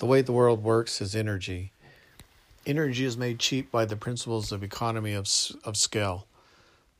The 0.00 0.06
way 0.06 0.22
the 0.22 0.32
world 0.32 0.64
works 0.64 1.02
is 1.02 1.14
energy. 1.14 1.72
Energy 2.64 3.04
is 3.04 3.18
made 3.18 3.38
cheap 3.38 3.70
by 3.70 3.84
the 3.84 3.96
principles 3.96 4.50
of 4.50 4.62
economy 4.62 5.12
of, 5.12 5.28
of 5.62 5.76
scale. 5.76 6.26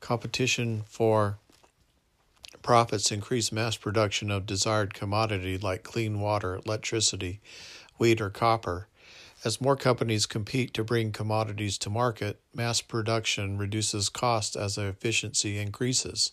Competition 0.01 0.83
for 0.87 1.39
profits 2.61 3.11
increase 3.11 3.53
mass 3.53 3.75
production 3.75 4.31
of 4.31 4.45
desired 4.45 4.93
commodity 4.93 5.57
like 5.57 5.83
clean 5.83 6.21
water, 6.21 6.61
electricity, 6.67 7.41
wheat, 7.97 8.21
or 8.21 8.29
copper. 8.29 8.87
As 9.45 9.63
more 9.63 9.77
companies 9.77 10.27
compete 10.27 10.75
to 10.75 10.85
bring 10.85 11.11
commodities 11.11 11.79
to 11.79 11.89
market, 11.89 12.39
mass 12.55 12.83
production 12.83 13.57
reduces 13.57 14.11
cost 14.11 14.57
as 14.57 14.77
efficiency 14.77 15.57
increases. 15.57 16.33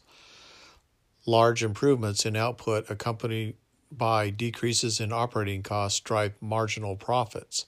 Large 1.25 1.63
improvements 1.63 2.25
in 2.25 2.36
output 2.36 2.89
accompanied 2.89 3.55
by 3.91 4.29
decreases 4.29 4.99
in 4.99 5.11
operating 5.11 5.63
costs 5.63 5.99
drive 5.99 6.33
marginal 6.41 6.95
profits. 6.95 7.65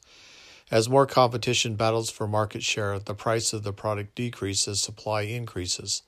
As 0.72 0.88
more 0.88 1.08
competition 1.08 1.76
battles 1.76 2.12
for 2.12 2.28
market 2.28 2.62
share, 2.62 3.00
the 3.00 3.16
price 3.16 3.54
of 3.54 3.64
the 3.64 3.74
product 3.74 4.14
decreases, 4.14 4.80
supply 4.80 5.22
increases. 5.22 6.04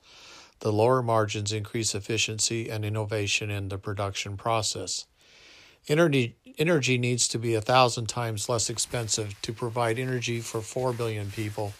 The 0.60 0.72
lower 0.72 1.02
margins 1.02 1.52
increase 1.52 1.94
efficiency 1.94 2.70
and 2.70 2.84
innovation 2.84 3.50
in 3.50 3.68
the 3.68 3.78
production 3.78 4.36
process. 4.36 5.06
Energy, 5.88 6.36
energy 6.58 6.96
needs 6.96 7.26
to 7.26 7.38
be 7.38 7.54
a 7.54 7.60
thousand 7.60 8.06
times 8.06 8.48
less 8.48 8.70
expensive 8.70 9.34
to 9.42 9.52
provide 9.52 9.98
energy 9.98 10.38
for 10.38 10.60
4 10.60 10.92
billion 10.92 11.32
people 11.32 11.72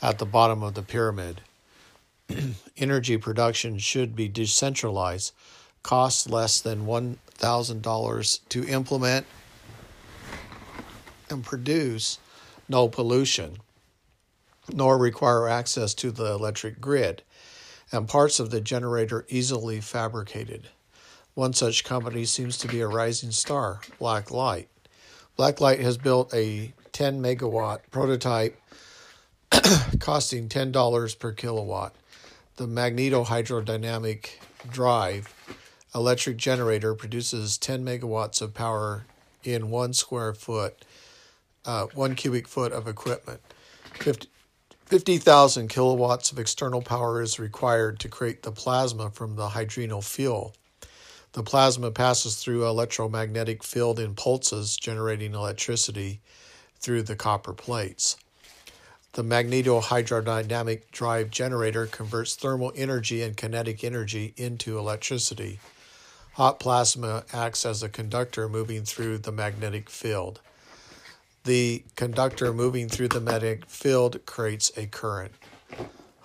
at 0.00 0.18
the 0.18 0.26
bottom 0.26 0.62
of 0.62 0.74
the 0.74 0.82
pyramid. 0.82 1.40
energy 2.76 3.16
production 3.16 3.78
should 3.78 4.14
be 4.14 4.28
decentralized, 4.28 5.32
cost 5.82 6.30
less 6.30 6.60
than 6.60 6.86
$1,000 7.40 8.40
to 8.48 8.64
implement 8.66 9.26
and 11.28 11.44
produce, 11.44 12.18
no 12.68 12.88
pollution, 12.88 13.56
nor 14.72 14.98
require 14.98 15.48
access 15.48 15.94
to 15.94 16.10
the 16.10 16.32
electric 16.32 16.80
grid, 16.80 17.22
and 17.92 18.08
parts 18.08 18.38
of 18.40 18.50
the 18.50 18.60
generator 18.60 19.24
easily 19.28 19.80
fabricated. 19.80 20.68
One 21.34 21.52
such 21.52 21.84
company 21.84 22.24
seems 22.24 22.58
to 22.58 22.68
be 22.68 22.80
a 22.80 22.88
rising 22.88 23.30
star, 23.30 23.80
Blacklight. 24.00 24.66
Blacklight 25.38 25.80
has 25.80 25.96
built 25.96 26.34
a 26.34 26.72
10 26.92 27.22
megawatt 27.22 27.80
prototype 27.90 28.60
costing 30.00 30.48
$10 30.48 31.18
per 31.18 31.32
kilowatt. 31.32 31.94
The 32.56 32.66
magneto 32.66 33.24
hydrodynamic 33.24 34.28
drive 34.70 35.32
electric 35.94 36.36
generator 36.36 36.94
produces 36.94 37.58
10 37.58 37.84
megawatts 37.84 38.40
of 38.40 38.54
power 38.54 39.04
in 39.42 39.70
one 39.70 39.92
square 39.92 40.34
foot, 40.34 40.84
uh, 41.64 41.86
one 41.94 42.14
cubic 42.14 42.46
foot 42.46 42.72
of 42.72 42.86
equipment. 42.86 43.40
50,000 44.86 45.68
kilowatts 45.68 46.32
of 46.32 46.38
external 46.38 46.82
power 46.82 47.22
is 47.22 47.38
required 47.38 48.00
to 48.00 48.08
create 48.08 48.42
the 48.42 48.52
plasma 48.52 49.10
from 49.10 49.36
the 49.36 49.48
hydrino 49.48 50.02
fuel. 50.02 50.54
The 51.32 51.44
plasma 51.44 51.92
passes 51.92 52.36
through 52.36 52.66
electromagnetic 52.66 53.62
field 53.62 54.00
in 54.00 54.14
pulses, 54.14 54.76
generating 54.76 55.32
electricity 55.32 56.20
through 56.80 57.02
the 57.02 57.14
copper 57.14 57.52
plates. 57.52 58.16
The 59.12 59.22
magnetohydrodynamic 59.22 60.90
drive 60.90 61.30
generator 61.30 61.86
converts 61.86 62.34
thermal 62.34 62.72
energy 62.74 63.22
and 63.22 63.36
kinetic 63.36 63.84
energy 63.84 64.34
into 64.36 64.78
electricity. 64.78 65.60
Hot 66.40 66.58
plasma 66.58 67.24
acts 67.34 67.66
as 67.66 67.82
a 67.82 67.88
conductor 67.90 68.48
moving 68.48 68.82
through 68.82 69.18
the 69.18 69.30
magnetic 69.30 69.90
field. 69.90 70.40
The 71.44 71.84
conductor 71.96 72.54
moving 72.54 72.88
through 72.88 73.08
the 73.08 73.20
magnetic 73.20 73.66
field 73.66 74.24
creates 74.24 74.72
a 74.74 74.86
current. 74.86 75.34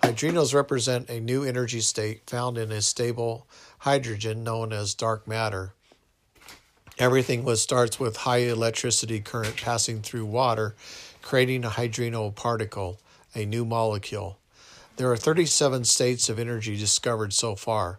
Hydrinos 0.02 0.54
represent 0.54 1.10
a 1.10 1.20
new 1.20 1.44
energy 1.44 1.82
state 1.82 2.22
found 2.30 2.56
in 2.56 2.72
a 2.72 2.80
stable 2.80 3.46
hydrogen 3.80 4.42
known 4.42 4.72
as 4.72 4.94
dark 4.94 5.28
matter. 5.28 5.74
Everything 6.98 7.44
was 7.44 7.60
starts 7.60 8.00
with 8.00 8.16
high 8.16 8.38
electricity 8.38 9.20
current 9.20 9.58
passing 9.58 10.00
through 10.00 10.24
water, 10.24 10.74
creating 11.20 11.62
a 11.62 11.68
hydrino 11.68 12.34
particle, 12.34 12.98
a 13.34 13.44
new 13.44 13.66
molecule. 13.66 14.38
There 14.96 15.12
are 15.12 15.16
37 15.18 15.84
states 15.84 16.30
of 16.30 16.38
energy 16.38 16.74
discovered 16.74 17.34
so 17.34 17.54
far. 17.54 17.98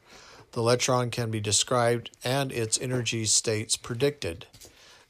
The 0.52 0.62
electron 0.62 1.12
can 1.12 1.30
be 1.30 1.40
described 1.40 2.12
and 2.24 2.52
its 2.52 2.80
energy 2.80 3.26
states 3.26 3.76
predicted. 3.78 4.46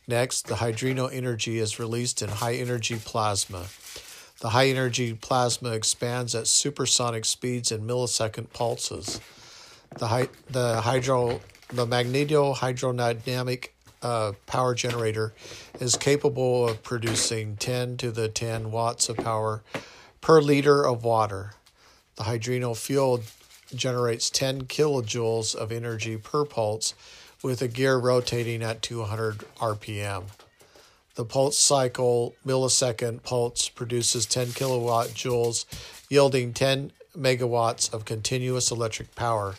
Next, 0.07 0.47
the 0.47 0.55
hydrino 0.55 1.13
energy 1.13 1.59
is 1.59 1.79
released 1.79 2.21
in 2.21 2.29
high 2.29 2.55
energy 2.55 2.97
plasma. 3.03 3.65
The 4.39 4.49
high 4.49 4.67
energy 4.67 5.13
plasma 5.13 5.71
expands 5.71 6.35
at 6.35 6.47
supersonic 6.47 7.25
speeds 7.25 7.71
in 7.71 7.81
millisecond 7.81 8.53
pulses. 8.53 9.19
The, 9.97 10.07
hy- 10.07 10.29
the 10.49 10.81
hydro 10.81 11.41
the 11.69 11.85
magnetohydrodynamic 11.85 13.69
uh, 14.01 14.31
power 14.45 14.73
generator 14.73 15.33
is 15.79 15.95
capable 15.95 16.67
of 16.67 16.81
producing 16.83 17.57
10 17.57 17.97
to 17.97 18.11
the 18.11 18.29
10 18.29 18.71
watts 18.71 19.09
of 19.09 19.17
power 19.17 19.63
per 20.21 20.41
liter 20.41 20.85
of 20.85 21.03
water. 21.03 21.53
The 22.15 22.23
hydrino 22.23 22.75
fuel 22.77 23.21
generates 23.75 24.29
10 24.29 24.63
kilojoules 24.63 25.55
of 25.55 25.71
energy 25.71 26.17
per 26.17 26.45
pulse 26.45 26.93
with 27.43 27.61
a 27.61 27.67
gear 27.67 27.97
rotating 27.97 28.63
at 28.63 28.81
200 28.81 29.39
RPM. 29.59 30.25
The 31.15 31.25
pulse 31.25 31.57
cycle 31.57 32.35
millisecond 32.45 33.23
pulse 33.23 33.69
produces 33.69 34.25
10 34.25 34.51
kilowatt 34.51 35.07
joules, 35.07 35.65
yielding 36.09 36.53
10 36.53 36.91
megawatts 37.17 37.91
of 37.91 38.05
continuous 38.05 38.69
electric 38.69 39.15
power. 39.15 39.55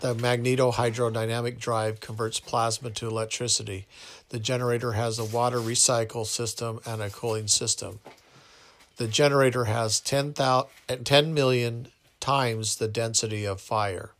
The 0.00 0.14
magnetohydrodynamic 0.14 1.58
drive 1.58 2.00
converts 2.00 2.40
plasma 2.40 2.90
to 2.90 3.06
electricity. 3.06 3.86
The 4.30 4.38
generator 4.38 4.92
has 4.92 5.18
a 5.18 5.24
water 5.24 5.58
recycle 5.58 6.26
system 6.26 6.80
and 6.86 7.02
a 7.02 7.10
cooling 7.10 7.48
system. 7.48 8.00
The 8.96 9.06
generator 9.06 9.66
has 9.66 10.00
10, 10.00 10.34
10 10.34 11.34
million 11.34 11.88
times 12.20 12.76
the 12.76 12.88
density 12.88 13.44
of 13.44 13.60
fire. 13.60 14.10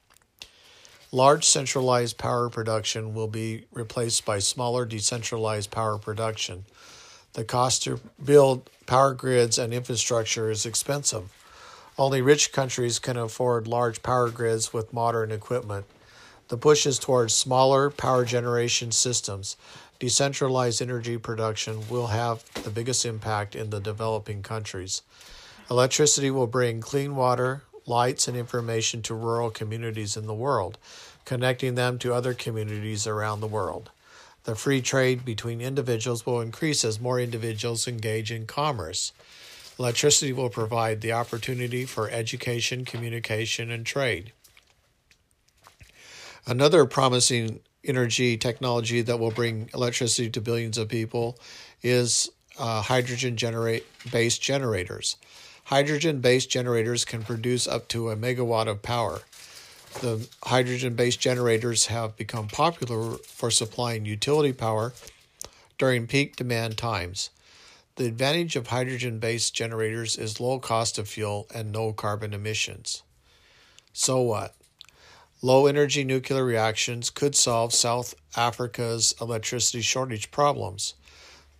Large 1.12 1.44
centralized 1.44 2.18
power 2.18 2.48
production 2.48 3.14
will 3.14 3.28
be 3.28 3.64
replaced 3.72 4.24
by 4.24 4.38
smaller 4.38 4.84
decentralized 4.84 5.70
power 5.70 5.98
production. 5.98 6.64
The 7.32 7.44
cost 7.44 7.82
to 7.84 8.00
build 8.24 8.70
power 8.86 9.14
grids 9.14 9.58
and 9.58 9.74
infrastructure 9.74 10.50
is 10.50 10.66
expensive. 10.66 11.32
Only 11.98 12.22
rich 12.22 12.52
countries 12.52 12.98
can 12.98 13.16
afford 13.16 13.66
large 13.66 14.02
power 14.02 14.30
grids 14.30 14.72
with 14.72 14.92
modern 14.92 15.30
equipment. 15.30 15.86
The 16.48 16.56
push 16.56 16.86
is 16.86 16.98
towards 16.98 17.34
smaller 17.34 17.90
power 17.90 18.24
generation 18.24 18.90
systems. 18.90 19.56
Decentralized 19.98 20.80
energy 20.80 21.18
production 21.18 21.88
will 21.88 22.08
have 22.08 22.44
the 22.64 22.70
biggest 22.70 23.04
impact 23.04 23.54
in 23.54 23.70
the 23.70 23.80
developing 23.80 24.42
countries. 24.42 25.02
Electricity 25.70 26.30
will 26.30 26.46
bring 26.46 26.80
clean 26.80 27.14
water, 27.14 27.62
lights, 27.90 28.26
and 28.26 28.36
information 28.36 29.02
to 29.02 29.14
rural 29.14 29.50
communities 29.50 30.16
in 30.16 30.26
the 30.26 30.32
world, 30.32 30.78
connecting 31.26 31.74
them 31.74 31.98
to 31.98 32.14
other 32.14 32.32
communities 32.32 33.06
around 33.06 33.40
the 33.40 33.46
world. 33.46 33.90
The 34.44 34.54
free 34.54 34.80
trade 34.80 35.24
between 35.24 35.60
individuals 35.60 36.24
will 36.24 36.40
increase 36.40 36.84
as 36.84 36.98
more 36.98 37.20
individuals 37.20 37.86
engage 37.86 38.32
in 38.32 38.46
commerce. 38.46 39.12
Electricity 39.78 40.32
will 40.32 40.48
provide 40.48 41.00
the 41.00 41.12
opportunity 41.12 41.84
for 41.84 42.08
education, 42.08 42.84
communication, 42.84 43.70
and 43.70 43.84
trade. 43.84 44.32
Another 46.46 46.86
promising 46.86 47.60
energy 47.84 48.36
technology 48.36 49.02
that 49.02 49.18
will 49.18 49.30
bring 49.30 49.68
electricity 49.74 50.30
to 50.30 50.40
billions 50.40 50.78
of 50.78 50.88
people 50.88 51.38
is 51.82 52.30
uh, 52.58 52.82
hydrogen 52.82 53.36
generate 53.36 53.86
based 54.10 54.42
generators. 54.42 55.16
Hydrogen 55.70 56.20
based 56.20 56.50
generators 56.50 57.04
can 57.04 57.22
produce 57.22 57.68
up 57.68 57.86
to 57.90 58.10
a 58.10 58.16
megawatt 58.16 58.66
of 58.66 58.82
power. 58.82 59.20
The 60.00 60.26
hydrogen 60.42 60.96
based 60.96 61.20
generators 61.20 61.86
have 61.86 62.16
become 62.16 62.48
popular 62.48 63.18
for 63.18 63.52
supplying 63.52 64.04
utility 64.04 64.52
power 64.52 64.92
during 65.78 66.08
peak 66.08 66.34
demand 66.34 66.76
times. 66.76 67.30
The 67.94 68.06
advantage 68.06 68.56
of 68.56 68.66
hydrogen 68.66 69.20
based 69.20 69.54
generators 69.54 70.18
is 70.18 70.40
low 70.40 70.58
cost 70.58 70.98
of 70.98 71.08
fuel 71.08 71.46
and 71.54 71.70
no 71.70 71.92
carbon 71.92 72.34
emissions. 72.34 73.04
So 73.92 74.22
what? 74.22 74.56
Low 75.40 75.68
energy 75.68 76.02
nuclear 76.02 76.44
reactions 76.44 77.10
could 77.10 77.36
solve 77.36 77.72
South 77.72 78.16
Africa's 78.36 79.14
electricity 79.20 79.82
shortage 79.82 80.32
problems. 80.32 80.94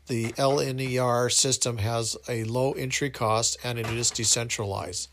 The 0.07 0.33
LNER 0.33 1.31
system 1.31 1.79
has 1.79 2.17
a 2.29 2.45
low 2.45 2.73
entry 2.73 3.11
cost 3.11 3.59
and 3.63 3.79
it 3.79 3.87
is 3.87 4.11
decentralized. 4.11 5.09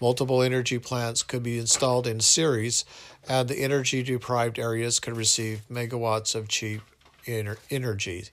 Multiple 0.00 0.42
energy 0.42 0.80
plants 0.80 1.22
could 1.22 1.44
be 1.44 1.58
installed 1.58 2.08
in 2.08 2.18
series, 2.18 2.84
and 3.28 3.48
the 3.48 3.62
energy 3.62 4.02
deprived 4.02 4.58
areas 4.58 4.98
could 4.98 5.16
receive 5.16 5.62
megawatts 5.70 6.34
of 6.34 6.48
cheap 6.48 6.80
energy. 7.24 8.24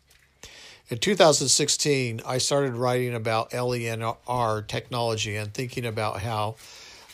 In 0.89 0.97
2016, 0.97 2.21
I 2.25 2.39
started 2.39 2.73
writing 2.73 3.13
about 3.13 3.51
LENR 3.51 4.67
technology 4.67 5.35
and 5.35 5.53
thinking 5.53 5.85
about 5.85 6.21
how 6.21 6.55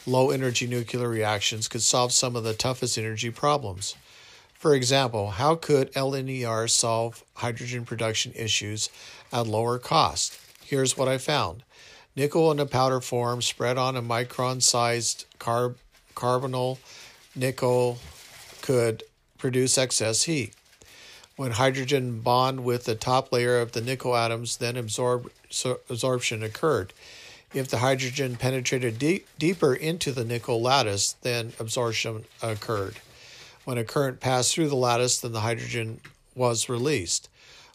low 0.07 0.29
energy 0.29 0.67
nuclear 0.67 1.09
reactions 1.09 1.67
could 1.67 1.81
solve 1.81 2.13
some 2.13 2.37
of 2.37 2.45
the 2.45 2.53
toughest 2.53 2.97
energy 2.97 3.31
problems. 3.31 3.95
For 4.57 4.73
example, 4.73 5.31
how 5.31 5.55
could 5.55 5.93
LNER 5.93 6.69
solve 6.69 7.23
hydrogen 7.35 7.85
production 7.85 8.33
issues 8.35 8.89
at 9.31 9.47
lower 9.47 9.77
cost? 9.77 10.39
Here's 10.63 10.97
what 10.97 11.07
I 11.07 11.17
found 11.17 11.63
nickel 12.15 12.51
in 12.51 12.59
a 12.59 12.65
powder 12.65 13.01
form 13.01 13.41
spread 13.41 13.77
on 13.77 13.95
a 13.95 14.01
micron 14.01 14.61
sized 14.63 15.25
carb- 15.37 15.75
carbonyl 16.15 16.77
nickel 17.35 17.99
could 18.61 19.03
produce 19.37 19.77
excess 19.77 20.23
heat. 20.23 20.53
When 21.35 21.51
hydrogen 21.51 22.21
bond 22.21 22.63
with 22.63 22.85
the 22.85 22.95
top 22.95 23.31
layer 23.31 23.59
of 23.59 23.73
the 23.73 23.81
nickel 23.81 24.15
atoms, 24.15 24.57
then 24.57 24.77
absorb, 24.77 25.29
so 25.49 25.81
absorption 25.89 26.41
occurred. 26.41 26.93
If 27.53 27.67
the 27.67 27.79
hydrogen 27.79 28.37
penetrated 28.37 28.97
deep, 28.97 29.27
deeper 29.37 29.73
into 29.75 30.11
the 30.11 30.23
nickel 30.23 30.61
lattice, 30.61 31.13
then 31.21 31.53
absorption 31.59 32.23
occurred. 32.41 32.95
When 33.65 33.79
a 33.79 33.83
current 33.83 34.19
passed 34.19 34.53
through 34.53 34.69
the 34.69 34.75
lattice, 34.75 35.19
then 35.19 35.31
the 35.31 35.39
hydrogen 35.39 35.99
was 36.35 36.69
released. 36.69 37.29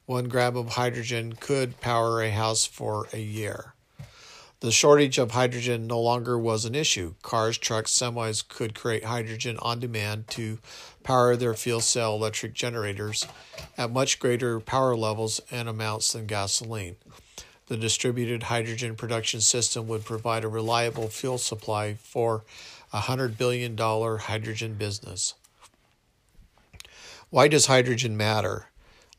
One 0.06 0.28
gram 0.28 0.56
of 0.56 0.70
hydrogen 0.70 1.32
could 1.32 1.81
power 1.81 2.22
a 2.22 2.31
house 2.31 2.64
for 2.64 3.08
a 3.12 3.19
year. 3.19 3.75
The 4.60 4.70
shortage 4.70 5.19
of 5.19 5.32
hydrogen 5.32 5.88
no 5.88 5.98
longer 5.98 6.38
was 6.38 6.64
an 6.64 6.76
issue. 6.76 7.14
Cars, 7.22 7.58
trucks, 7.58 7.90
semis 7.90 8.46
could 8.46 8.75
create 8.75 9.04
hydrogen 9.04 9.56
on 9.62 9.81
demand 9.81 10.28
to 10.28 10.58
power 11.02 11.34
their 11.34 11.54
fuel 11.54 11.81
cell 11.81 12.14
electric 12.14 12.52
generators 12.52 13.26
at 13.76 13.90
much 13.90 14.20
greater 14.20 14.60
power 14.60 14.94
levels 14.94 15.40
and 15.50 15.69
amounts 15.69 16.12
than 16.12 16.26
gasoline. 16.26 16.96
The 17.66 17.76
distributed 17.76 18.44
hydrogen 18.44 18.94
production 18.94 19.40
system 19.40 19.88
would 19.88 20.04
provide 20.04 20.44
a 20.44 20.48
reliable 20.48 21.08
fuel 21.08 21.38
supply 21.38 21.94
for 21.94 22.44
a 22.92 23.00
$100 23.00 23.38
billion 23.38 23.76
hydrogen 23.76 24.75
business. 24.75 25.34
Why 27.31 27.47
does 27.47 27.67
hydrogen 27.67 28.17
matter? 28.17 28.71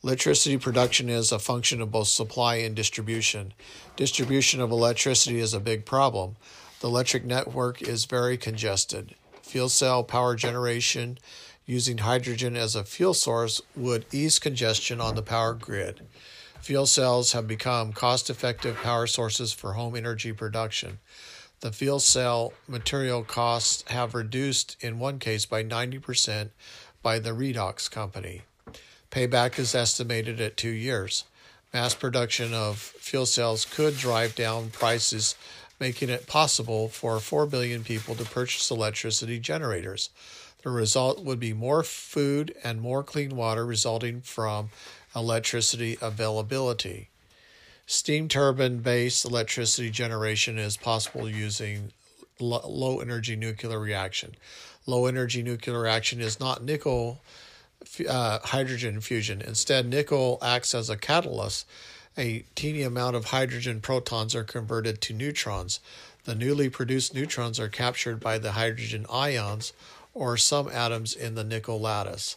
Electricity 0.04 0.58
production 0.58 1.08
is 1.08 1.31
a 1.31 1.40
function 1.40 1.80
of 1.80 1.92
both 1.92 2.10
supply 2.10 2.56
and 2.56 2.75
distribution. 2.75 3.54
Distribution 3.96 4.60
of 4.60 4.69
electricity 4.69 5.40
is 5.40 5.54
a 5.54 5.62
big 5.62 5.86
problem. 5.86 6.36
The 6.81 6.90
electric 6.90 7.24
network 7.24 7.81
is 7.81 8.04
very 8.04 8.36
congested. 8.36 9.16
Fuel 9.44 9.69
cell 9.69 10.04
power 10.04 10.36
generation 10.36 11.19
using 11.66 12.00
hydrogen 12.00 12.58
as 12.58 12.75
a 12.75 12.84
fuel 12.84 13.13
source 13.13 13.62
would 13.78 14.06
ease 14.12 14.40
congestion 14.40 15.00
on 15.00 15.16
the 15.16 15.22
power 15.22 15.54
grid. 15.54 16.02
Fuel 16.60 16.88
cells 16.88 17.31
have 17.31 17.48
become 17.48 17.94
cost 17.94 18.30
effective 18.30 18.75
power 18.84 19.07
sources 19.07 19.54
for 19.54 19.72
home 19.72 19.96
energy 19.96 20.34
production. 20.34 21.00
The 21.62 21.72
fuel 21.72 22.00
cell 22.00 22.52
material 22.68 23.24
costs 23.24 23.86
have 23.88 24.16
reduced 24.16 24.75
in 24.81 25.00
one 25.00 25.19
case 25.19 25.46
by 25.46 25.64
90% 25.64 26.50
by 27.01 27.19
the 27.19 27.31
Redox 27.31 27.89
company. 27.89 28.42
Payback 29.09 29.59
is 29.59 29.75
estimated 29.75 30.39
at 30.39 30.57
two 30.57 30.69
years. 30.69 31.25
Mass 31.74 31.94
production 31.94 32.53
of 32.53 32.77
fuel 32.77 33.25
cells 33.25 33.65
could 33.65 33.98
drive 33.98 34.36
down 34.36 34.69
prices, 34.69 35.36
making 35.80 36.09
it 36.09 36.27
possible 36.27 36.89
for 36.89 37.19
4 37.19 37.45
billion 37.45 37.83
people 37.83 38.15
to 38.15 38.25
purchase 38.25 38.69
electricity 38.69 39.39
generators. 39.39 40.09
The 40.63 40.69
result 40.69 41.24
would 41.24 41.39
be 41.39 41.53
more 41.53 41.81
food 41.81 42.53
and 42.63 42.81
more 42.81 43.04
clean 43.04 43.36
water 43.36 43.65
resulting 43.65 44.21
from 44.21 44.69
electricity 45.15 45.97
availability. 46.01 47.09
Steam 47.88 48.27
turbine 48.27 48.77
based 48.77 49.25
electricity 49.25 49.89
generation 49.89 50.57
is 50.57 50.77
possible 50.77 51.27
using 51.27 51.92
low 52.39 53.00
energy 53.00 53.36
nuclear 53.36 53.80
reaction. 53.80 54.36
Low 54.86 55.06
energy 55.06 55.44
nuclear 55.44 55.80
reaction 55.80 56.22
is 56.22 56.39
not 56.39 56.63
nickel 56.63 57.22
uh, 58.07 58.39
hydrogen 58.44 59.01
fusion. 59.01 59.42
Instead, 59.42 59.88
nickel 59.88 60.38
acts 60.42 60.74
as 60.74 60.89
a 60.89 60.98
catalyst. 60.98 61.68
A 62.18 62.44
teeny 62.56 62.81
amount 62.81 63.16
of 63.16 63.25
hydrogen 63.25 63.80
protons 63.80 64.36
are 64.36 64.44
converted 64.44 65.01
to 65.01 65.13
neutrons. 65.13 65.80
The 66.25 66.36
newly 66.36 66.69
produced 66.69 67.16
neutrons 67.16 67.60
are 67.60 67.69
captured 67.69 68.19
by 68.19 68.38
the 68.38 68.51
hydrogen 68.51 69.06
ions 69.10 69.74
or 70.13 70.38
some 70.38 70.69
atoms 70.69 71.16
in 71.16 71.36
the 71.36 71.44
nickel 71.44 71.80
lattice. 71.80 72.36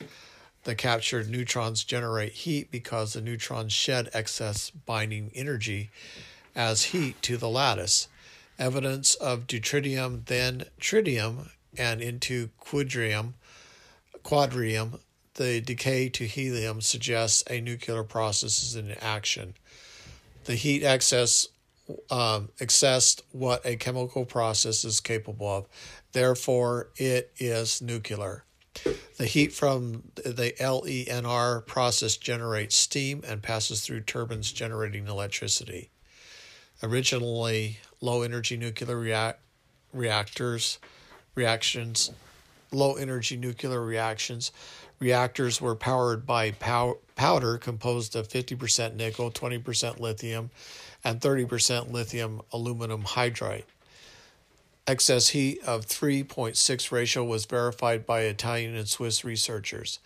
The 0.62 0.74
captured 0.74 1.28
neutrons 1.28 1.84
generate 1.84 2.32
heat 2.32 2.70
because 2.70 3.12
the 3.12 3.20
neutrons 3.20 3.72
shed 3.72 4.08
excess 4.14 4.70
binding 4.70 5.30
energy 5.34 5.90
as 6.54 6.84
heat 6.84 7.20
to 7.22 7.36
the 7.36 7.50
lattice. 7.50 8.08
Evidence 8.58 9.16
of 9.16 9.46
deuterium, 9.46 10.24
then 10.26 10.66
tritium, 10.80 11.50
and 11.78 12.00
into 12.00 12.50
quadrium, 12.60 13.34
quadrium 14.24 15.00
the 15.34 15.60
decay 15.60 16.08
to 16.10 16.26
helium 16.26 16.80
suggests 16.80 17.42
a 17.50 17.60
nuclear 17.60 18.04
process 18.04 18.62
is 18.62 18.76
in 18.76 18.92
action. 19.00 19.54
The 20.44 20.54
heat 20.54 20.84
excess 20.84 21.48
um, 22.10 22.50
excessed 22.60 23.22
what 23.32 23.64
a 23.64 23.76
chemical 23.76 24.24
process 24.24 24.84
is 24.84 25.00
capable 25.00 25.48
of. 25.48 25.66
Therefore, 26.12 26.88
it 26.96 27.32
is 27.38 27.82
nuclear. 27.82 28.44
The 29.18 29.26
heat 29.26 29.52
from 29.52 30.04
the 30.14 30.54
LENR 30.58 31.66
process 31.66 32.16
generates 32.16 32.76
steam 32.76 33.22
and 33.26 33.42
passes 33.42 33.82
through 33.82 34.00
turbines 34.02 34.52
generating 34.52 35.06
electricity. 35.06 35.90
Originally, 36.82 37.78
low 38.00 38.22
energy 38.22 38.56
nuclear 38.56 38.98
react- 38.98 39.40
reactors 39.92 40.78
reactions, 41.34 42.10
low 42.72 42.94
energy 42.94 43.36
nuclear 43.36 43.80
reactions 43.80 44.52
reactors 45.04 45.60
were 45.60 45.74
powered 45.74 46.26
by 46.26 46.50
pow- 46.52 46.98
powder 47.16 47.58
composed 47.58 48.16
of 48.16 48.28
50% 48.28 48.94
nickel, 48.94 49.30
20% 49.30 50.00
lithium, 50.00 50.50
and 51.02 51.20
30% 51.20 51.92
lithium 51.92 52.40
aluminum 52.52 53.02
hydride. 53.02 53.64
Excess 54.86 55.28
heat 55.28 55.62
of 55.66 55.86
3.6 55.86 56.92
ratio 56.92 57.24
was 57.24 57.46
verified 57.46 58.06
by 58.06 58.22
Italian 58.22 58.74
and 58.74 58.88
Swiss 58.88 59.24
researchers. 59.24 59.98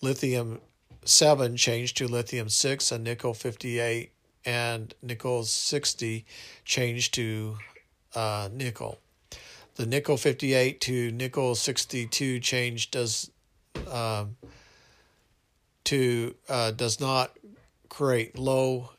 Lithium 0.00 0.60
7 1.04 1.56
changed 1.56 1.96
to 1.96 2.06
lithium 2.08 2.48
6 2.48 2.92
and 2.92 3.04
nickel 3.04 3.34
58 3.34 4.10
and 4.44 4.94
nickel 5.02 5.44
60 5.44 6.24
changed 6.64 7.14
to 7.14 7.56
uh, 8.14 8.48
nickel. 8.52 8.98
The 9.78 9.86
nickel 9.86 10.16
58 10.16 10.80
to 10.80 11.12
nickel 11.12 11.54
62 11.54 12.40
change 12.40 12.90
does 12.90 13.30
um, 13.88 14.36
to 15.84 16.34
uh, 16.48 16.72
does 16.72 16.98
not 16.98 17.38
create 17.88 18.36
low 18.36 18.90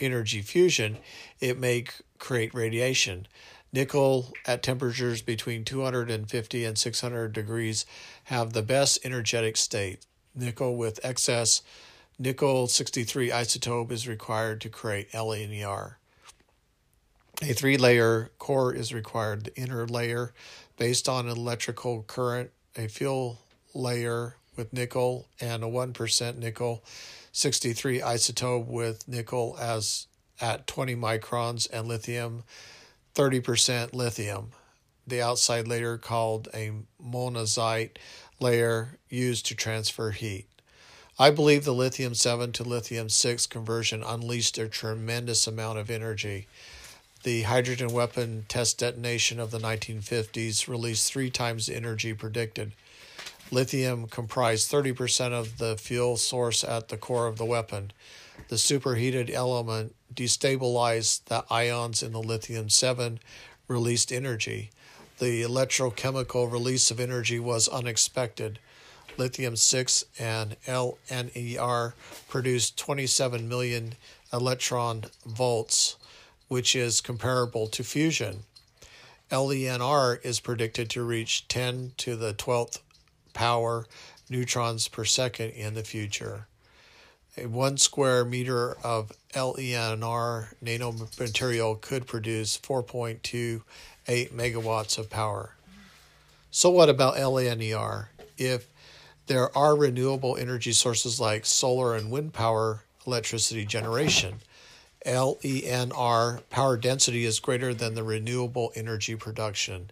energy 0.00 0.42
fusion, 0.42 0.98
it 1.38 1.60
may 1.60 1.84
create 2.18 2.52
radiation. 2.52 3.28
Nickel 3.72 4.32
at 4.46 4.64
temperatures 4.64 5.22
between 5.22 5.64
250 5.64 6.64
and 6.64 6.76
600 6.76 7.32
degrees 7.32 7.86
have 8.24 8.52
the 8.52 8.62
best 8.62 8.98
energetic 9.04 9.56
state. 9.56 10.06
Nickel 10.34 10.76
with 10.76 10.98
excess 11.04 11.62
nickel 12.18 12.66
63 12.66 13.30
isotope 13.30 13.92
is 13.92 14.08
required 14.08 14.60
to 14.62 14.68
create 14.68 15.12
LNER. 15.12 15.99
A 17.42 17.54
three 17.54 17.78
layer 17.78 18.30
core 18.38 18.74
is 18.74 18.92
required. 18.92 19.44
The 19.44 19.56
inner 19.56 19.86
layer, 19.86 20.34
based 20.76 21.08
on 21.08 21.26
electrical 21.26 22.02
current, 22.02 22.50
a 22.76 22.86
fuel 22.86 23.38
layer 23.72 24.36
with 24.56 24.74
nickel 24.74 25.26
and 25.40 25.64
a 25.64 25.66
1% 25.66 26.36
nickel 26.36 26.84
63 27.32 28.00
isotope 28.00 28.66
with 28.66 29.08
nickel 29.08 29.56
as 29.58 30.06
at 30.38 30.66
20 30.66 30.94
microns 30.96 31.66
and 31.72 31.88
lithium 31.88 32.44
30% 33.14 33.94
lithium. 33.94 34.50
The 35.06 35.22
outside 35.22 35.66
layer 35.66 35.96
called 35.96 36.48
a 36.52 36.72
monazite 37.02 37.96
layer 38.38 38.98
used 39.08 39.46
to 39.46 39.54
transfer 39.54 40.10
heat. 40.10 40.46
I 41.18 41.30
believe 41.30 41.64
the 41.64 41.72
lithium 41.72 42.14
7 42.14 42.52
to 42.52 42.64
lithium 42.64 43.08
6 43.08 43.46
conversion 43.46 44.02
unleashed 44.02 44.58
a 44.58 44.68
tremendous 44.68 45.46
amount 45.46 45.78
of 45.78 45.90
energy. 45.90 46.46
The 47.22 47.42
hydrogen 47.42 47.92
weapon 47.92 48.46
test 48.48 48.78
detonation 48.78 49.38
of 49.38 49.50
the 49.50 49.58
1950s 49.58 50.66
released 50.66 51.12
three 51.12 51.28
times 51.28 51.66
the 51.66 51.76
energy 51.76 52.14
predicted. 52.14 52.72
Lithium 53.50 54.06
comprised 54.06 54.72
30% 54.72 55.32
of 55.32 55.58
the 55.58 55.76
fuel 55.76 56.16
source 56.16 56.64
at 56.64 56.88
the 56.88 56.96
core 56.96 57.26
of 57.26 57.36
the 57.36 57.44
weapon. 57.44 57.92
The 58.48 58.56
superheated 58.56 59.28
element 59.28 59.94
destabilized 60.14 61.26
the 61.26 61.44
ions 61.50 62.02
in 62.02 62.12
the 62.12 62.22
lithium 62.22 62.70
7, 62.70 63.18
released 63.68 64.10
energy. 64.10 64.70
The 65.18 65.42
electrochemical 65.42 66.50
release 66.50 66.90
of 66.90 66.98
energy 67.00 67.38
was 67.38 67.68
unexpected. 67.68 68.58
lithium 69.18 69.56
6 69.56 70.04
and 70.18 70.56
LNER 70.66 71.92
produced 72.30 72.78
27 72.78 73.46
million 73.46 73.94
electron 74.32 75.04
volts, 75.26 75.96
which 76.50 76.74
is 76.74 77.00
comparable 77.00 77.68
to 77.68 77.84
fusion. 77.84 78.42
LENR 79.30 80.18
is 80.24 80.40
predicted 80.40 80.90
to 80.90 81.04
reach 81.04 81.46
10 81.46 81.92
to 81.98 82.16
the 82.16 82.34
12th 82.34 82.80
power 83.32 83.86
neutrons 84.28 84.88
per 84.88 85.04
second 85.04 85.50
in 85.50 85.74
the 85.74 85.84
future. 85.84 86.48
A 87.36 87.46
one 87.46 87.76
square 87.76 88.24
meter 88.24 88.76
of 88.82 89.12
LENR 89.32 90.54
nanomaterial 90.60 91.80
could 91.80 92.08
produce 92.08 92.58
4.28 92.58 93.62
megawatts 94.08 94.98
of 94.98 95.08
power. 95.08 95.54
So, 96.50 96.68
what 96.68 96.88
about 96.88 97.14
LENER? 97.14 98.08
If 98.36 98.66
there 99.28 99.56
are 99.56 99.76
renewable 99.76 100.36
energy 100.36 100.72
sources 100.72 101.20
like 101.20 101.46
solar 101.46 101.94
and 101.94 102.10
wind 102.10 102.32
power 102.32 102.82
electricity 103.06 103.64
generation, 103.64 104.40
LENR 105.06 106.42
power 106.50 106.76
density 106.76 107.24
is 107.24 107.40
greater 107.40 107.72
than 107.72 107.94
the 107.94 108.02
renewable 108.02 108.70
energy 108.74 109.16
production. 109.16 109.90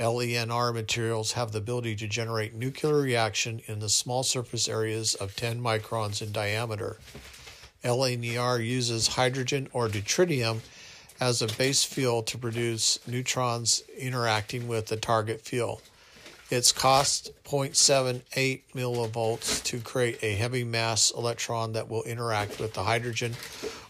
LENR 0.00 0.74
materials 0.74 1.32
have 1.32 1.52
the 1.52 1.58
ability 1.58 1.94
to 1.94 2.08
generate 2.08 2.54
nuclear 2.54 3.00
reaction 3.00 3.62
in 3.66 3.78
the 3.78 3.88
small 3.88 4.24
surface 4.24 4.68
areas 4.68 5.14
of 5.14 5.36
10 5.36 5.60
microns 5.60 6.20
in 6.20 6.32
diameter. 6.32 6.96
LENR 7.84 8.66
uses 8.66 9.08
hydrogen 9.08 9.68
or 9.72 9.88
deuterium 9.88 10.60
as 11.20 11.40
a 11.40 11.46
base 11.46 11.84
fuel 11.84 12.22
to 12.24 12.36
produce 12.36 12.98
neutrons 13.06 13.84
interacting 13.96 14.66
with 14.66 14.86
the 14.86 14.96
target 14.96 15.40
field. 15.42 15.82
Its 16.52 16.70
cost 16.70 17.30
0.78 17.44 18.60
millivolts 18.74 19.62
to 19.64 19.80
create 19.80 20.18
a 20.22 20.34
heavy 20.34 20.64
mass 20.64 21.10
electron 21.10 21.72
that 21.72 21.88
will 21.88 22.02
interact 22.02 22.60
with 22.60 22.74
the 22.74 22.82
hydrogen 22.82 23.32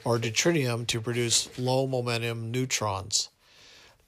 or 0.04 0.16
deuterium 0.16 0.86
to 0.86 1.00
produce 1.00 1.48
low 1.58 1.88
momentum 1.88 2.52
neutrons. 2.52 3.30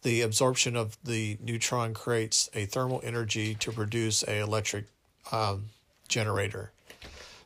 The 0.02 0.20
absorption 0.20 0.76
of 0.76 0.96
the 1.02 1.36
neutron 1.42 1.94
creates 1.94 2.48
a 2.54 2.66
thermal 2.66 3.00
energy 3.02 3.56
to 3.56 3.72
produce 3.72 4.22
a 4.22 4.38
electric 4.38 4.84
um, 5.32 5.70
generator. 6.06 6.70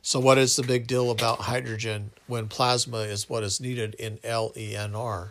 So, 0.03 0.19
what 0.19 0.37
is 0.37 0.57
the 0.57 0.61
big 0.61 0.85
deal 0.85 1.09
about 1.09 1.39
hydrogen 1.39 2.11
when 2.27 2.47
plasma 2.47 2.99
is 2.99 3.27
what 3.27 3.41
is 3.41 3.59
needed 3.59 3.95
in 3.95 4.19
LENR? 4.19 5.29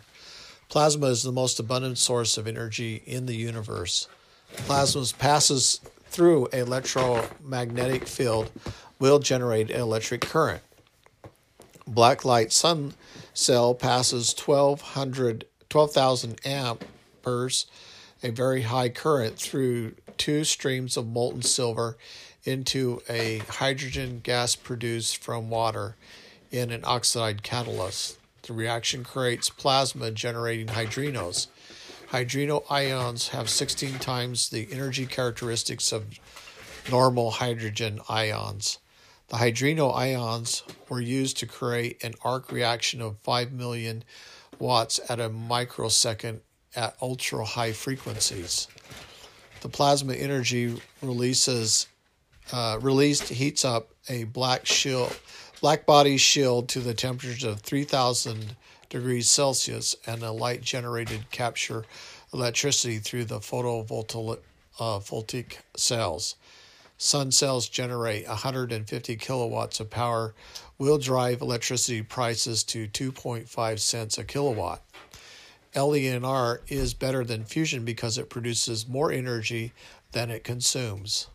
Plasma 0.67 1.05
is 1.07 1.23
the 1.23 1.31
most 1.31 1.57
abundant 1.57 1.97
source 1.97 2.37
of 2.37 2.47
energy 2.47 3.01
in 3.05 3.27
the 3.27 3.37
universe. 3.37 4.09
Plasma 4.57 5.05
passes 5.17 5.81
through 6.07 6.47
an 6.47 6.59
electromagnetic 6.59 8.07
field 8.07 8.51
will 8.99 9.19
generate 9.19 9.71
an 9.71 9.79
electric 9.79 10.21
current. 10.21 10.61
Black 11.87 12.25
light 12.25 12.51
sun 12.51 12.93
cell 13.33 13.73
passes 13.73 14.35
1200 14.37 15.45
12,000 15.69 16.39
amperes, 16.45 17.67
a 18.23 18.31
very 18.31 18.63
high 18.63 18.89
current, 18.89 19.37
through 19.37 19.93
two 20.17 20.43
streams 20.43 20.97
of 20.97 21.07
molten 21.07 21.43
silver 21.43 21.95
into 22.43 23.01
a 23.07 23.37
hydrogen 23.47 24.19
gas 24.23 24.55
produced 24.55 25.17
from 25.17 25.49
water 25.49 25.95
in 26.51 26.71
an 26.71 26.81
oxide 26.83 27.43
catalyst. 27.43 28.17
The 28.41 28.53
reaction 28.53 29.03
creates 29.03 29.49
plasma 29.49 30.09
generating 30.09 30.67
hydrinos. 30.67 31.47
Hydrino 32.11 32.63
ions 32.71 33.27
have 33.29 33.49
16 33.49 33.99
times 33.99 34.49
the 34.49 34.67
energy 34.71 35.05
characteristics 35.05 35.91
of 35.91 36.05
normal 36.89 37.29
hydrogen 37.29 37.99
ions. 38.09 38.79
The 39.27 39.37
hydrino 39.37 39.95
ions 39.95 40.63
were 40.89 41.01
used 41.01 41.37
to 41.37 41.45
create 41.45 42.03
an 42.03 42.15
arc 42.23 42.51
reaction 42.51 42.99
of 42.99 43.19
5 43.19 43.51
million 43.51 44.03
watts 44.57 44.99
at 45.07 45.19
a 45.19 45.29
microsecond 45.29 46.41
at 46.75 46.95
ultra 46.99 47.45
high 47.45 47.73
frequencies. 47.73 48.67
The 49.61 49.69
plasma 49.69 50.13
energy 50.13 50.81
releases 51.03 51.87
uh, 52.51 52.79
released 52.81 53.29
heats 53.29 53.63
up 53.63 53.91
a 54.07 54.23
black 54.23 54.65
shield 54.65 55.15
black 55.61 55.85
body 55.85 56.17
shield 56.17 56.69
to 56.69 56.79
the 56.79 56.93
temperatures 56.93 57.43
of 57.43 57.59
3000 57.59 58.55
degrees 58.89 59.29
Celsius, 59.29 59.95
and 60.05 60.23
a 60.23 60.31
light 60.31 60.61
generated 60.61 61.29
capture 61.31 61.85
electricity 62.33 62.99
through 62.99 63.25
the 63.25 63.39
photovoltaic 63.39 64.37
uh, 64.79 65.61
cells. 65.75 66.35
Sun 66.97 67.31
cells 67.31 67.69
generate 67.69 68.27
150 68.27 69.15
kilowatts 69.15 69.79
of 69.79 69.89
power, 69.89 70.33
will 70.77 70.97
drive 70.97 71.41
electricity 71.41 72.01
prices 72.01 72.63
to 72.63 72.87
2.5 72.87 73.79
cents 73.79 74.17
a 74.17 74.23
kilowatt. 74.23 74.81
LENR 75.75 76.59
is 76.67 76.93
better 76.93 77.23
than 77.23 77.43
fusion 77.45 77.85
because 77.85 78.17
it 78.17 78.29
produces 78.29 78.87
more 78.87 79.11
energy 79.11 79.71
than 80.11 80.31
it 80.31 80.43
consumes. 80.43 81.27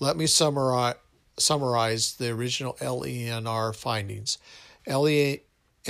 Let 0.00 0.16
me 0.16 0.26
summarize, 0.26 0.96
summarize 1.38 2.16
the 2.16 2.30
original 2.30 2.74
LENR 2.80 3.74
findings. 3.74 4.38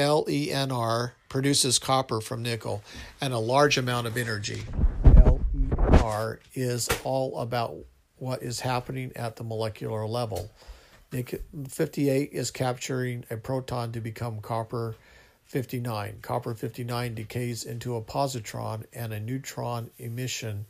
LENR 0.00 1.12
produces 1.28 1.78
copper 1.78 2.20
from 2.20 2.42
nickel 2.42 2.82
and 3.20 3.34
a 3.34 3.38
large 3.38 3.76
amount 3.76 4.06
of 4.06 4.16
energy. 4.16 4.62
LER 5.04 6.40
is 6.54 6.88
all 7.04 7.38
about 7.38 7.76
what 8.16 8.42
is 8.42 8.60
happening 8.60 9.12
at 9.14 9.36
the 9.36 9.44
molecular 9.44 10.06
level. 10.06 10.50
Nickel 11.12 11.40
58 11.68 12.30
is 12.32 12.50
capturing 12.50 13.24
a 13.30 13.36
proton 13.36 13.92
to 13.92 14.00
become 14.00 14.40
copper 14.40 14.94
59. 15.44 16.18
Copper 16.22 16.54
59 16.54 17.14
decays 17.14 17.64
into 17.64 17.96
a 17.96 18.02
positron 18.02 18.84
and 18.92 19.12
a 19.12 19.20
neutron 19.20 19.90
emission 19.98 20.64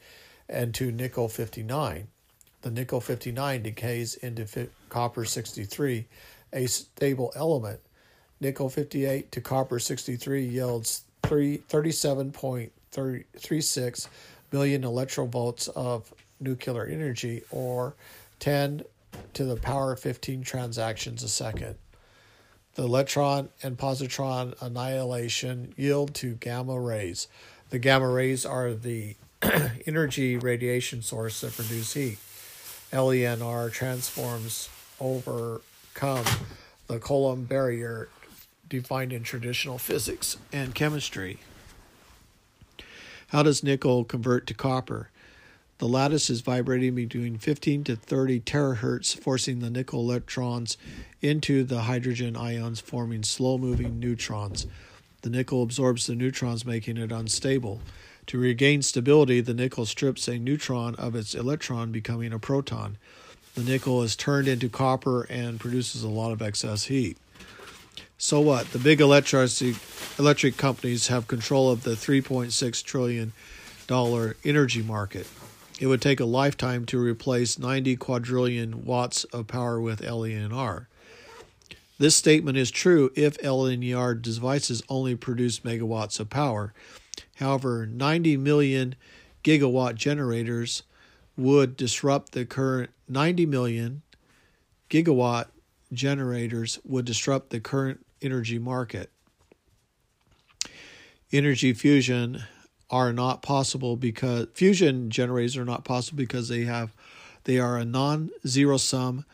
into 0.48 0.90
nickel 0.90 1.28
59. 1.28 2.08
The 2.62 2.70
nickel 2.70 3.00
59 3.00 3.62
decays 3.62 4.16
into 4.16 4.68
copper 4.88 5.24
63, 5.24 6.06
a 6.52 6.66
stable 6.66 7.32
element 7.36 7.80
nickel 8.40 8.68
58 8.68 9.30
to 9.32 9.40
copper 9.40 9.78
63 9.78 10.44
yields 10.44 11.04
37.36 11.22 14.08
million 14.52 14.82
electrovolts 14.82 15.68
of 15.70 16.12
nuclear 16.40 16.84
energy 16.86 17.42
or 17.50 17.94
10 18.40 18.82
to 19.34 19.44
the 19.44 19.56
power 19.56 19.92
of 19.92 20.00
15 20.00 20.42
transactions 20.42 21.22
a 21.22 21.28
second. 21.28 21.76
The 22.74 22.84
electron 22.84 23.50
and 23.62 23.76
positron 23.76 24.60
annihilation 24.62 25.74
yield 25.76 26.14
to 26.16 26.34
gamma 26.34 26.80
rays. 26.80 27.28
The 27.70 27.78
gamma 27.78 28.08
rays 28.08 28.46
are 28.46 28.72
the 28.72 29.16
energy 29.86 30.36
radiation 30.36 31.02
source 31.02 31.40
that 31.42 31.54
produce 31.54 31.94
heat. 31.94 32.18
LENR 32.92 33.70
transforms 33.70 34.68
overcome 34.98 36.24
the 36.86 36.98
Coulomb 36.98 37.44
barrier 37.44 38.08
defined 38.70 39.12
in 39.12 39.22
traditional 39.22 39.76
physics 39.76 40.38
and 40.50 40.74
chemistry. 40.74 41.40
How 43.28 43.42
does 43.42 43.62
nickel 43.62 44.04
convert 44.04 44.46
to 44.46 44.54
copper? 44.54 45.10
The 45.78 45.88
lattice 45.88 46.30
is 46.30 46.40
vibrating 46.40 46.94
between 46.94 47.38
15 47.38 47.84
to 47.84 47.96
30 47.96 48.40
terahertz, 48.40 49.16
forcing 49.16 49.60
the 49.60 49.70
nickel 49.70 50.00
electrons 50.00 50.76
into 51.20 51.64
the 51.64 51.82
hydrogen 51.82 52.36
ions, 52.36 52.80
forming 52.80 53.22
slow 53.22 53.58
moving 53.58 53.98
neutrons. 53.98 54.66
The 55.22 55.30
nickel 55.30 55.62
absorbs 55.62 56.06
the 56.06 56.14
neutrons, 56.14 56.66
making 56.66 56.96
it 56.96 57.12
unstable. 57.12 57.80
To 58.26 58.38
regain 58.38 58.82
stability, 58.82 59.40
the 59.40 59.54
nickel 59.54 59.86
strips 59.86 60.28
a 60.28 60.38
neutron 60.38 60.94
of 60.96 61.14
its 61.14 61.34
electron, 61.34 61.92
becoming 61.92 62.32
a 62.32 62.38
proton. 62.38 62.98
The 63.54 63.64
nickel 63.64 64.02
is 64.02 64.14
turned 64.16 64.48
into 64.48 64.68
copper 64.68 65.22
and 65.24 65.58
produces 65.58 66.02
a 66.02 66.08
lot 66.08 66.30
of 66.30 66.42
excess 66.42 66.84
heat. 66.84 67.16
So 68.22 68.38
what? 68.38 68.70
The 68.72 68.78
big 68.78 69.00
electricity 69.00 69.76
electric 70.18 70.58
companies 70.58 71.06
have 71.06 71.26
control 71.26 71.70
of 71.70 71.84
the 71.84 71.92
3.6 71.92 72.84
trillion 72.84 73.32
dollar 73.86 74.36
energy 74.44 74.82
market. 74.82 75.26
It 75.80 75.86
would 75.86 76.02
take 76.02 76.20
a 76.20 76.26
lifetime 76.26 76.84
to 76.86 76.98
replace 76.98 77.58
90 77.58 77.96
quadrillion 77.96 78.84
watts 78.84 79.24
of 79.24 79.46
power 79.46 79.80
with 79.80 80.02
LENR. 80.02 80.84
This 81.96 82.14
statement 82.14 82.58
is 82.58 82.70
true 82.70 83.10
if 83.16 83.38
LENR 83.38 84.20
devices 84.20 84.82
only 84.90 85.16
produce 85.16 85.60
megawatts 85.60 86.20
of 86.20 86.28
power. 86.28 86.74
However, 87.36 87.86
90 87.86 88.36
million 88.36 88.96
gigawatt 89.42 89.94
generators 89.94 90.82
would 91.38 91.74
disrupt 91.74 92.32
the 92.32 92.44
current 92.44 92.90
90 93.08 93.46
million 93.46 94.02
gigawatt 94.90 95.46
generators 95.90 96.78
would 96.84 97.06
disrupt 97.06 97.48
the 97.48 97.60
current 97.60 98.04
energy 98.22 98.58
market. 98.58 99.10
Energy 101.32 101.72
fusion 101.72 102.42
are 102.90 103.12
not 103.12 103.40
possible 103.42 103.96
because 103.96 104.48
fusion 104.54 105.10
generators 105.10 105.56
are 105.56 105.64
not 105.64 105.84
possible 105.84 106.16
because 106.16 106.48
they 106.48 106.64
have 106.64 106.92
They 107.44 107.58
are 107.58 107.78
a 107.78 107.84
non 107.84 108.30
zero 108.46 108.76
sum 108.76 109.24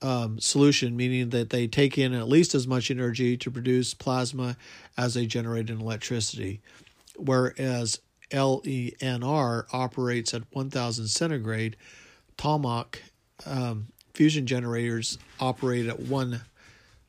um, 0.00 0.40
solution, 0.40 0.96
meaning 0.96 1.30
that 1.30 1.50
they 1.50 1.66
take 1.66 1.96
in 1.96 2.12
at 2.12 2.28
least 2.28 2.54
as 2.54 2.66
much 2.66 2.90
energy 2.90 3.36
to 3.36 3.50
produce 3.50 3.94
plasma 3.94 4.56
as 4.96 5.14
they 5.14 5.26
generate 5.26 5.70
in 5.70 5.80
electricity. 5.80 6.60
Whereas 7.16 8.00
LENR 8.30 9.64
operates 9.72 10.34
at 10.34 10.42
1000 10.50 11.06
centigrade, 11.06 11.76
Tokamak 12.36 12.96
um, 13.46 13.88
fusion 14.14 14.46
generators 14.46 15.18
operate 15.38 15.86
at 15.86 16.00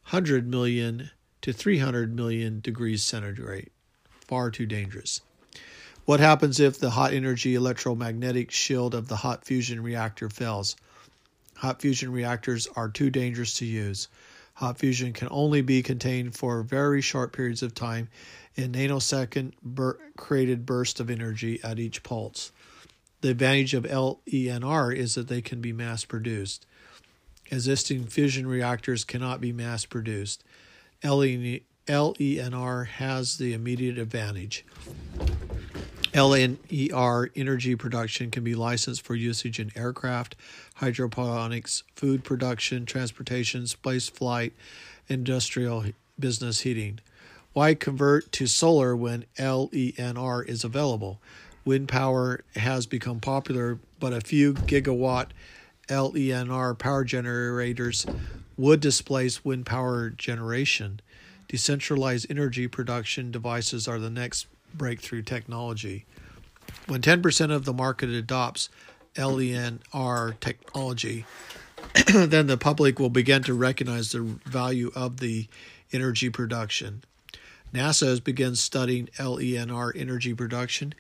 100 0.06 0.48
million 0.48 1.12
to 1.42 1.52
300 1.52 2.16
million 2.16 2.60
degrees 2.60 3.04
centigrade. 3.04 3.70
Far 4.28 4.52
too 4.52 4.66
dangerous. 4.66 5.22
What 6.06 6.20
happens 6.20 6.60
if 6.60 6.80
the 6.80 6.92
hot 6.92 7.14
energy 7.14 7.56
electromagnetic 7.56 8.52
shield 8.52 8.94
of 8.94 9.08
the 9.08 9.18
hot 9.18 9.46
fusion 9.46 9.82
reactor 9.82 10.30
fails? 10.30 10.76
Hot 11.56 11.82
fusion 11.82 12.12
reactors 12.12 12.68
are 12.76 12.90
too 12.90 13.10
dangerous 13.10 13.54
to 13.56 13.66
use. 13.66 14.10
Hot 14.56 14.78
fusion 14.78 15.14
can 15.14 15.30
only 15.32 15.62
be 15.62 15.82
contained 15.82 16.36
for 16.36 16.62
very 16.62 17.02
short 17.02 17.32
periods 17.32 17.64
of 17.64 17.74
time 17.74 18.10
in 18.56 18.74
nanosecond 18.74 19.54
bur- 19.64 19.98
created 20.18 20.66
bursts 20.66 21.00
of 21.00 21.10
energy 21.10 21.60
at 21.64 21.80
each 21.80 22.04
pulse. 22.04 22.52
The 23.22 23.30
advantage 23.30 23.74
of 23.74 23.86
LENR 23.86 24.96
is 24.96 25.16
that 25.16 25.28
they 25.30 25.42
can 25.42 25.62
be 25.62 25.72
mass 25.72 26.04
produced. 26.04 26.66
Existing 27.52 28.06
fusion 28.08 28.48
reactors 28.48 29.04
cannot 29.04 29.42
be 29.42 29.52
mass 29.52 29.86
produced. 29.86 30.44
LENR 31.04 32.88
has 32.88 33.38
the 33.38 33.54
immediate 33.54 33.98
advantage. 33.98 34.66
LNER 36.14 37.30
energy 37.36 37.76
production 37.76 38.30
can 38.30 38.44
be 38.44 38.54
licensed 38.54 39.02
for 39.02 39.16
usage 39.16 39.60
in 39.60 39.72
aircraft, 39.76 40.36
hydroponics, 40.76 41.84
food 41.96 42.24
production, 42.24 42.86
transportation, 42.86 43.66
space 43.66 44.10
flight, 44.10 44.54
industrial 45.08 45.86
business 46.20 46.62
heating. 46.62 47.00
Why 47.54 47.74
convert 47.74 48.32
to 48.34 48.48
solar 48.48 48.96
when 48.96 49.26
LENR 49.38 50.48
is 50.48 50.64
available? 50.64 51.20
Wind 51.66 51.88
power 51.88 52.44
has 52.56 52.86
become 52.86 53.20
popular, 53.20 53.80
but 54.00 54.14
a 54.14 54.22
few 54.22 54.54
gigawatt 54.54 55.28
LENR 55.88 56.78
power 56.78 57.04
generators 57.04 58.06
would 58.58 58.80
displace 58.80 59.44
wind 59.44 59.66
power 59.66 60.10
generation. 60.10 61.00
Decentralized 61.48 62.28
energy 62.30 62.68
production 62.68 63.32
devices 63.32 63.88
are 63.88 64.00
the 64.00 64.10
next 64.10 64.48
breakthrough 64.74 65.22
technology. 65.22 66.06
When 66.88 67.02
10% 67.02 67.52
of 67.52 67.66
the 67.66 67.74
market 67.74 68.10
adopts 68.10 68.70
LENR 69.16 70.40
technology, 70.40 71.26
then 72.14 72.48
the 72.48 72.58
public 72.58 73.00
will 73.00 73.10
begin 73.10 73.44
to 73.44 73.54
recognize 73.54 74.12
the 74.12 74.22
value 74.46 74.92
of 74.96 75.18
the 75.20 75.48
energy 75.92 76.30
production. 76.30 77.04
NASA 77.74 78.08
has 78.08 78.20
begun 78.20 78.56
studying 78.56 79.08
LENR 79.18 79.92
energy 79.96 80.34
production. 80.34 80.94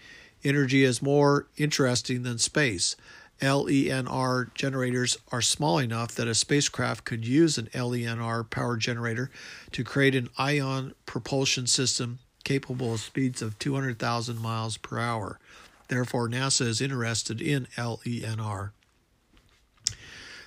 Energy 0.43 0.83
is 0.83 1.01
more 1.01 1.47
interesting 1.57 2.23
than 2.23 2.37
space. 2.37 2.95
LENR 3.41 4.53
generators 4.53 5.17
are 5.31 5.41
small 5.41 5.79
enough 5.79 6.15
that 6.15 6.27
a 6.27 6.35
spacecraft 6.35 7.03
could 7.03 7.25
use 7.25 7.57
an 7.57 7.67
LENR 7.73 8.49
power 8.49 8.77
generator 8.77 9.29
to 9.71 9.83
create 9.83 10.15
an 10.15 10.29
ion 10.37 10.93
propulsion 11.05 11.67
system 11.67 12.19
capable 12.43 12.93
of 12.93 12.99
speeds 12.99 13.41
of 13.41 13.57
200,000 13.59 14.39
miles 14.39 14.77
per 14.77 14.99
hour. 14.99 15.39
Therefore, 15.87 16.29
NASA 16.29 16.65
is 16.65 16.81
interested 16.81 17.41
in 17.41 17.67
LENR. 17.77 18.71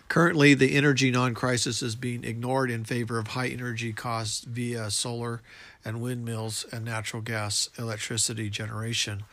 Currently, 0.09 0.55
the 0.55 0.75
energy 0.77 1.11
non 1.11 1.35
crisis 1.35 1.83
is 1.83 1.97
being 1.97 2.25
ignored 2.25 2.71
in 2.71 2.85
favor 2.85 3.19
of 3.19 3.29
high 3.29 3.49
energy 3.49 3.93
costs 3.93 4.45
via 4.45 4.91
solar 4.91 5.43
and 5.85 6.01
windmills 6.01 6.65
and 6.73 6.85
natural 6.85 7.23
gas 7.23 7.69
electricity 7.77 8.49
generation. 8.49 9.25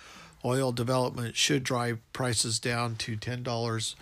Oil 0.46 0.72
development 0.72 1.36
should 1.36 1.64
drive 1.64 2.00
prices 2.12 2.60
down 2.60 2.96
to 2.98 3.16
$10 3.16 3.96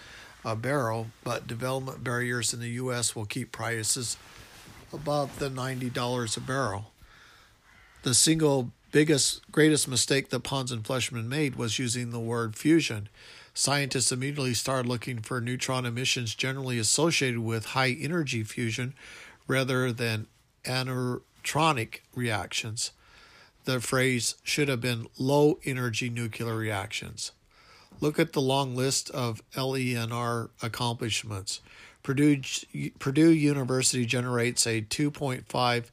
a 0.44 0.56
barrel, 0.56 1.08
but 1.24 1.48
development 1.48 2.04
barriers 2.04 2.54
in 2.54 2.60
the 2.60 2.70
U.S. 2.70 3.16
will 3.16 3.26
keep 3.26 3.52
prices 3.52 4.18
above 4.92 5.40
the 5.40 5.50
$90 5.50 6.38
a 6.38 6.40
barrel. 6.40 6.92
The 8.04 8.14
single 8.14 8.72
biggest, 8.92 9.50
greatest 9.52 9.88
mistake 9.88 10.30
that 10.30 10.42
Pons 10.42 10.72
and 10.72 10.86
Fleischmann 10.86 11.30
made 11.30 11.56
was 11.56 11.80
using 11.80 12.10
the 12.10 12.20
word 12.20 12.56
fusion. 12.56 13.10
Scientists 13.54 14.12
immediately 14.12 14.54
started 14.54 14.88
looking 14.88 15.20
for 15.20 15.42
neutron 15.42 15.86
emissions 15.86 16.36
generally 16.36 16.80
associated 16.80 17.40
with 17.40 17.68
high 17.68 17.92
energy 17.92 18.44
fusion 18.44 18.94
rather 19.48 19.92
than 19.92 20.28
aneutronic 20.64 22.00
reactions. 22.16 22.92
The 23.66 23.80
phrase 23.80 24.36
should 24.44 24.70
have 24.70 24.82
been 24.82 25.08
low 25.18 25.60
energy 25.64 26.10
nuclear 26.10 26.56
reactions. 26.56 27.32
Look 28.00 28.18
at 28.18 28.34
the 28.34 28.42
long 28.42 28.76
list 28.76 29.12
of 29.12 29.42
LENR 29.54 30.50
accomplishments. 30.64 31.62
Purdue, 32.02 32.42
Purdue 32.98 33.30
University 33.30 34.06
generates 34.06 34.66
a 34.66 34.82
2.5 34.82 35.86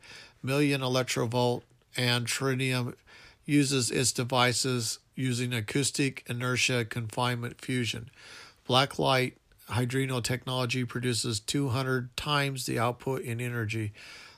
million 0.43 0.81
electrovolt 0.81 1.63
and 1.97 2.27
tritium 2.27 2.95
uses 3.45 3.91
its 3.91 4.13
devices 4.13 4.99
using 5.15 5.53
acoustic 5.53 6.25
inertia 6.27 6.85
confinement 6.85 7.61
fusion. 7.61 8.09
Blacklight 8.69 9.33
hydrino 9.71 10.23
technology 10.23 10.85
produces 10.85 11.41
200 11.41 12.17
times 12.17 12.67
the 12.67 12.79
output 12.79 13.23
in 13.23 13.41
energy. 13.41 13.93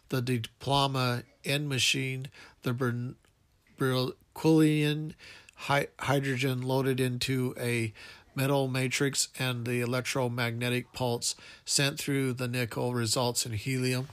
The 0.08 0.22
diploma 0.22 1.22
N 1.44 1.68
machine, 1.68 2.28
the 2.62 2.72
beryllium 3.80 5.14
hydrogen 5.98 6.62
loaded 6.62 7.00
into 7.00 7.54
a 7.58 7.92
metal 8.34 8.68
matrix 8.68 9.28
and 9.38 9.66
the 9.66 9.80
electromagnetic 9.80 10.92
pulse 10.92 11.34
sent 11.64 11.98
through 11.98 12.32
the 12.34 12.46
nickel 12.46 12.94
results 12.94 13.44
in 13.44 13.52
helium 13.52 14.08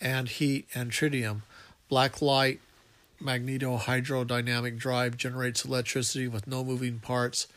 and 0.00 0.28
heat 0.28 0.66
and 0.74 0.90
tritium. 0.90 1.42
Black 1.88 2.22
light 2.22 2.60
magnetohydrodynamic 3.20 4.78
drive 4.78 5.16
generates 5.16 5.64
electricity 5.64 6.28
with 6.28 6.46
no 6.46 6.64
moving 6.64 7.00
parts 7.00 7.48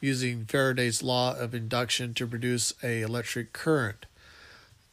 using 0.00 0.44
Faraday's 0.44 1.02
law 1.02 1.36
of 1.38 1.54
induction 1.54 2.12
to 2.14 2.26
produce 2.26 2.74
a 2.82 3.02
electric 3.02 3.52
current. 3.52 4.06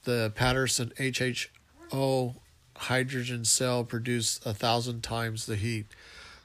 The 0.03 0.31
Patterson 0.35 0.93
HHO 0.99 2.35
hydrogen 2.75 3.45
cell 3.45 3.83
produced 3.83 4.45
a 4.45 4.53
thousand 4.53 5.01
times 5.01 5.45
the 5.45 5.55
heat. 5.55 5.85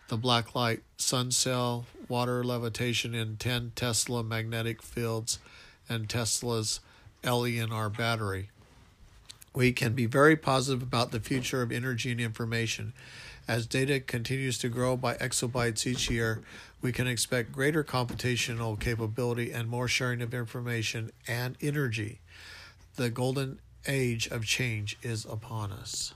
The 0.08 0.16
black 0.16 0.54
light 0.54 0.82
sun 0.96 1.30
cell, 1.30 1.86
water 2.08 2.42
levitation 2.42 3.14
in 3.14 3.36
10 3.36 3.72
Tesla 3.76 4.24
magnetic 4.24 4.82
fields, 4.82 5.38
and 5.88 6.08
Tesla's 6.08 6.80
LENR 7.22 7.96
battery. 7.96 8.50
We 9.54 9.72
can 9.72 9.94
be 9.94 10.06
very 10.06 10.36
positive 10.36 10.82
about 10.82 11.10
the 11.10 11.20
future 11.20 11.62
of 11.62 11.72
energy 11.72 12.12
and 12.12 12.20
information. 12.20 12.92
As 13.48 13.66
data 13.66 13.98
continues 13.98 14.58
to 14.58 14.68
grow 14.68 14.96
by 14.96 15.14
exabytes 15.14 15.86
each 15.86 16.08
year, 16.08 16.40
we 16.80 16.92
can 16.92 17.08
expect 17.08 17.52
greater 17.52 17.82
computational 17.82 18.78
capability 18.78 19.50
and 19.50 19.68
more 19.68 19.88
sharing 19.88 20.22
of 20.22 20.32
information 20.32 21.10
and 21.26 21.56
energy. 21.60 22.20
The 22.94 23.10
golden 23.10 23.58
age 23.86 24.28
of 24.28 24.44
change 24.44 24.96
is 25.02 25.24
upon 25.24 25.72
us. 25.72 26.12